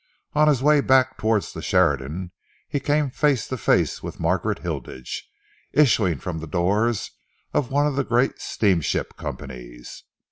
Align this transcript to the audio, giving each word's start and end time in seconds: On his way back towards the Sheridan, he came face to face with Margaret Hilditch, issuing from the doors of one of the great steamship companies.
On 0.33 0.47
his 0.47 0.63
way 0.63 0.81
back 0.81 1.19
towards 1.19 1.53
the 1.53 1.61
Sheridan, 1.61 2.31
he 2.67 2.79
came 2.79 3.11
face 3.11 3.47
to 3.49 3.55
face 3.55 4.01
with 4.01 4.19
Margaret 4.19 4.57
Hilditch, 4.63 5.29
issuing 5.73 6.17
from 6.17 6.39
the 6.39 6.47
doors 6.47 7.11
of 7.53 7.69
one 7.69 7.85
of 7.85 7.95
the 7.95 8.03
great 8.03 8.39
steamship 8.41 9.15
companies. 9.15 10.01